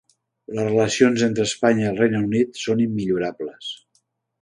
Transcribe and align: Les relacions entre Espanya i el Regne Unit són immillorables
Les 0.59 0.65
relacions 0.69 1.25
entre 1.27 1.45
Espanya 1.49 1.85
i 1.85 1.91
el 1.91 2.01
Regne 2.03 2.25
Unit 2.31 2.61
són 2.65 2.85
immillorables 2.89 3.73